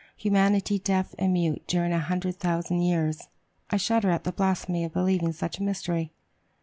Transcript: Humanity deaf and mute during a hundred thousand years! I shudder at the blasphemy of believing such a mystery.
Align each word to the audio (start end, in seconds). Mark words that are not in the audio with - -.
Humanity 0.17 0.79
deaf 0.79 1.13
and 1.19 1.31
mute 1.31 1.61
during 1.67 1.93
a 1.93 1.99
hundred 1.99 2.39
thousand 2.39 2.81
years! 2.81 3.27
I 3.69 3.77
shudder 3.77 4.09
at 4.09 4.23
the 4.23 4.31
blasphemy 4.31 4.83
of 4.83 4.93
believing 4.93 5.31
such 5.31 5.59
a 5.59 5.63
mystery. 5.63 6.11